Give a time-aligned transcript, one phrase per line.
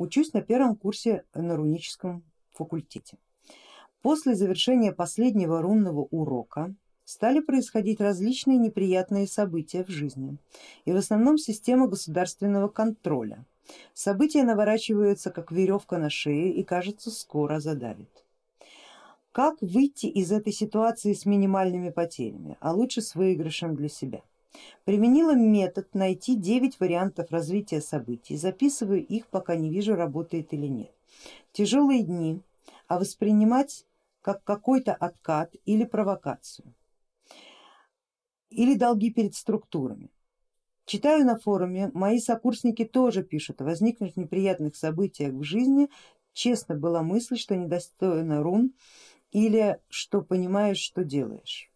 [0.00, 3.18] учусь на первом курсе на руническом факультете.
[4.00, 6.74] После завершения последнего рунного урока
[7.04, 10.38] стали происходить различные неприятные события в жизни
[10.86, 13.44] и в основном система государственного контроля.
[13.92, 18.24] События наворачиваются как веревка на шее и кажется скоро задавит.
[19.32, 24.22] Как выйти из этой ситуации с минимальными потерями, а лучше с выигрышем для себя?
[24.84, 30.92] Применила метод найти 9 вариантов развития событий, записываю их, пока не вижу, работает или нет.
[31.52, 32.40] Тяжелые дни,
[32.88, 33.86] а воспринимать
[34.22, 36.74] как какой-то откат или провокацию,
[38.50, 40.10] или долги перед структурами.
[40.84, 45.88] Читаю на форуме, мои сокурсники тоже пишут о возникнувших неприятных событиях в жизни,
[46.32, 48.74] честно была мысль, что недостойно рун
[49.30, 51.69] или что понимаешь, что делаешь.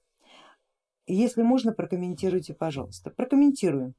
[1.07, 3.11] Если можно, прокомментируйте, пожалуйста.
[3.11, 3.95] Прокомментирую.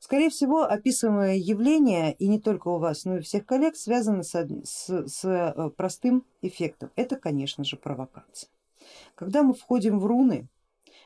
[0.00, 4.22] Скорее всего, описываемое явление, и не только у вас, но и у всех коллег, связано
[4.22, 6.90] с, с, с э, простым эффектом.
[6.96, 8.50] Это, конечно же, провокация.
[9.14, 10.48] Когда мы входим в руны,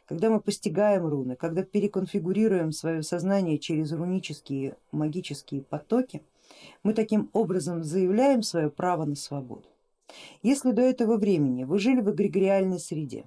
[0.07, 6.23] когда мы постигаем руны, когда переконфигурируем свое сознание через рунические магические потоки,
[6.83, 9.69] мы таким образом заявляем свое право на свободу.
[10.43, 13.27] Если до этого времени вы жили в эгрегориальной среде,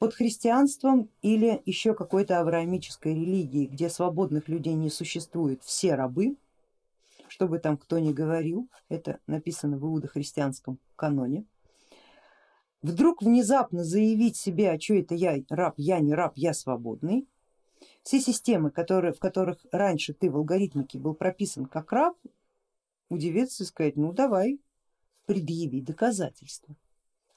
[0.00, 6.36] под христианством или еще какой-то авраамической религией, где свободных людей не существует, все рабы,
[7.28, 11.44] что бы там кто ни говорил, это написано в иудохристианском каноне,
[12.80, 17.28] вдруг внезапно заявить себе, а что это я раб, я не раб, я свободный,
[18.02, 22.16] все системы, которые, в которых раньше ты в алгоритмике был прописан как раб,
[23.10, 24.60] удивиться и сказать, ну давай,
[25.26, 26.74] предъяви доказательства.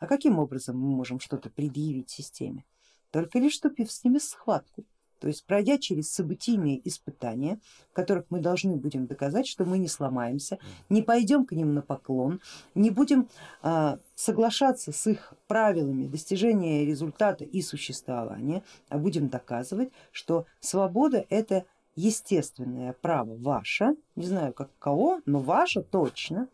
[0.04, 2.66] А каким образом мы можем что-то предъявить системе?
[3.10, 4.84] Только лишь вступив с ними в схватку,
[5.22, 9.88] то есть пройдя через событийные испытания, в которых мы должны будем доказать, что мы не
[9.88, 10.60] сломаемся,
[10.90, 12.42] не пойдем к ним на поклон,
[12.76, 13.30] не будем
[13.62, 21.64] а, соглашаться с их правилами достижения результата и существования, а будем доказывать, что свобода это
[21.96, 26.50] естественное право ваше, не знаю как кого, но ваше точно,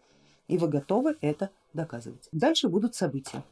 [0.49, 2.27] и вы готовы это доказывать.
[2.33, 3.43] Дальше будут события.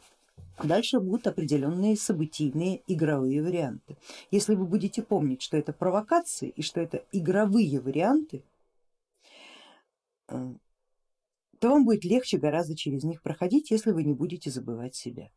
[0.61, 3.95] Дальше будут определенные событийные игровые варианты.
[4.31, 8.43] Если вы будете помнить, что это провокации и что это игровые варианты,
[10.27, 10.53] э,
[11.59, 15.29] то вам будет легче гораздо через них проходить, если вы не будете забывать себя.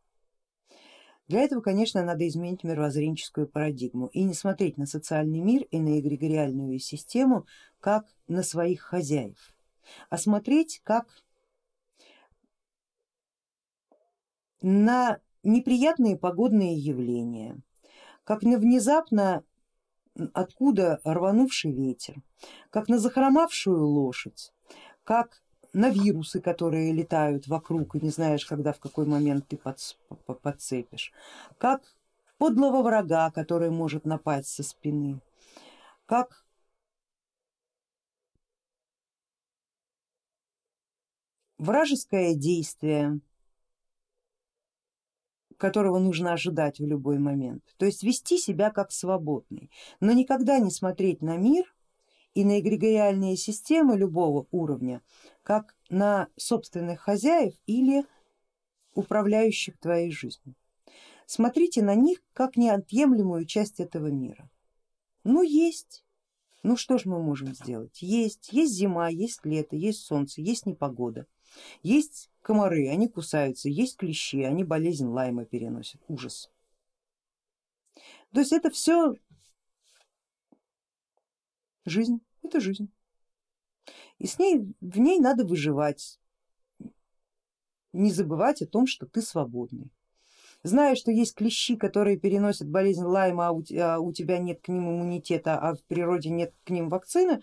[1.27, 5.99] Для этого, конечно, надо изменить мировоззренческую парадигму и не смотреть на социальный мир и на
[5.99, 7.45] эгрегориальную систему
[7.79, 9.55] как на своих хозяев,
[10.09, 11.07] а смотреть как
[14.61, 17.59] на неприятные погодные явления,
[18.23, 19.43] как на внезапно
[20.33, 22.21] откуда рванувший ветер,
[22.69, 24.53] как на захромавшую лошадь,
[25.03, 25.41] как
[25.73, 29.59] на вирусы, которые летают вокруг и не знаешь, когда в какой момент ты
[30.41, 31.13] подцепишь,
[31.57, 31.81] как
[32.37, 35.21] подлого врага, который может напасть со спины,
[36.05, 36.45] как
[41.57, 43.21] вражеское действие,
[45.61, 47.63] которого нужно ожидать в любой момент.
[47.77, 51.71] То есть вести себя как свободный, но никогда не смотреть на мир
[52.33, 55.03] и на эгрегориальные системы любого уровня
[55.43, 58.05] как на собственных хозяев или
[58.95, 60.55] управляющих твоей жизнью.
[61.27, 64.49] Смотрите на них как неотъемлемую часть этого мира.
[65.23, 66.03] Ну есть,
[66.63, 68.01] ну что ж мы можем сделать?
[68.01, 71.27] Есть, есть зима, есть лето, есть солнце, есть непогода,
[71.83, 76.51] есть комары, они кусаются, есть клещи, они болезнь лайма переносят, ужас.
[78.33, 79.15] То есть это все
[81.85, 82.89] жизнь, это жизнь.
[84.19, 86.19] И с ней, в ней надо выживать,
[87.93, 89.91] не забывать о том, что ты свободный.
[90.63, 94.67] Зная, что есть клещи, которые переносят болезнь лайма, а у, а у тебя нет к
[94.67, 97.41] ним иммунитета, а в природе нет к ним вакцины,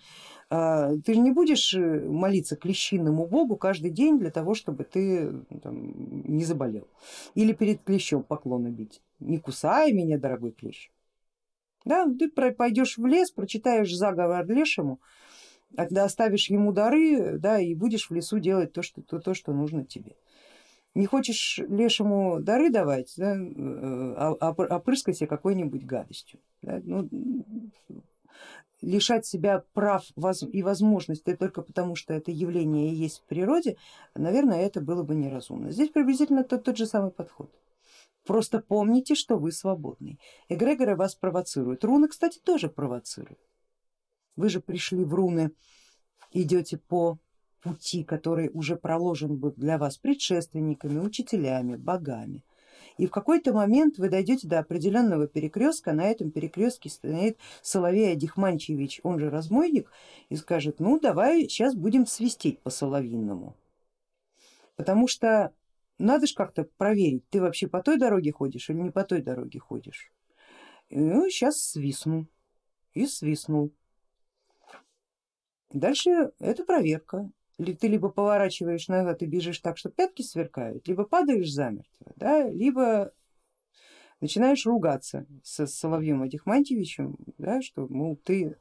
[0.50, 5.32] а, ты же не будешь э, молиться клещиному богу каждый день для того, чтобы ты
[5.62, 6.86] там, не заболел.
[7.34, 9.02] Или перед клещом поклоны бить.
[9.18, 10.90] Не кусай меня, дорогой клещ.
[11.84, 15.00] Да, ты пойдешь в лес, прочитаешь заговор лешему,
[15.76, 19.84] оставишь ему дары да, и будешь в лесу делать то, что, то, то, что нужно
[19.84, 20.16] тебе.
[20.98, 24.80] Не хочешь лешему дары давать, да, э, а, а
[25.14, 26.40] себя какой-нибудь гадостью.
[26.60, 27.08] Да, ну,
[28.80, 30.02] лишать себя прав
[30.50, 33.76] и возможностей только потому, что это явление есть в природе,
[34.16, 35.70] наверное, это было бы неразумно.
[35.70, 37.48] Здесь приблизительно тот, тот же самый подход.
[38.26, 40.18] Просто помните, что вы свободный.
[40.48, 41.84] Эгрегоры вас провоцируют.
[41.84, 43.38] Руны, кстати, тоже провоцируют.
[44.34, 45.52] Вы же пришли в руны,
[46.32, 47.20] идете по
[47.68, 52.44] пути, который уже проложен был для вас предшественниками, учителями, богами.
[52.96, 59.00] И в какой-то момент вы дойдете до определенного перекрестка, на этом перекрестке стоит Соловей Адихманчевич,
[59.04, 59.90] он же разбойник,
[60.28, 63.56] и скажет, ну давай сейчас будем свистеть по соловинному.
[64.74, 65.52] Потому что
[65.98, 69.60] надо же как-то проверить, ты вообще по той дороге ходишь или не по той дороге
[69.60, 70.12] ходишь.
[70.90, 72.26] Ну, сейчас свистну
[72.94, 73.72] и свистнул.
[75.70, 77.30] Дальше это проверка.
[77.58, 83.12] Ты либо поворачиваешь назад и бежишь так, что пятки сверкают, либо падаешь замертво, да, либо
[84.20, 88.56] начинаешь ругаться с Соловьем Адихмантьевичем, да, что мол ты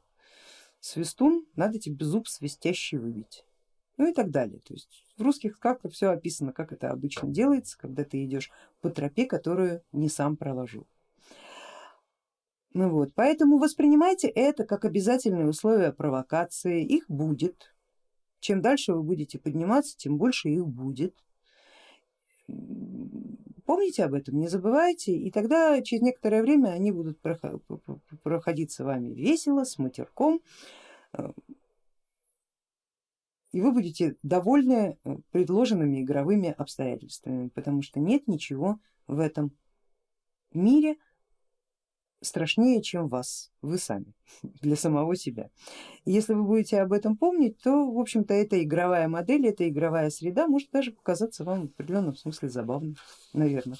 [0.80, 3.44] свистун, надо тебе зуб свистящий выбить.
[3.96, 4.60] Ну и так далее.
[4.60, 8.90] То есть в русских сказках все описано, как это обычно делается, когда ты идешь по
[8.90, 10.86] тропе, которую не сам проложил.
[12.74, 17.74] Ну вот, поэтому воспринимайте это как обязательные условия провокации, их будет.
[18.40, 21.14] Чем дальше вы будете подниматься, тем больше их будет.
[23.66, 27.20] Помните об этом, не забывайте, и тогда через некоторое время они будут
[28.22, 30.40] проходить с вами весело, с матерком,
[33.52, 39.56] и вы будете довольны э, предложенными игровыми обстоятельствами, потому что нет ничего в этом
[40.52, 40.96] мире,
[42.20, 44.12] страшнее, чем вас, вы сами,
[44.62, 45.50] для самого себя.
[46.04, 50.10] И если вы будете об этом помнить, то в общем-то эта игровая модель, эта игровая
[50.10, 52.96] среда может даже показаться вам в определенном смысле забавной,
[53.32, 53.78] наверное.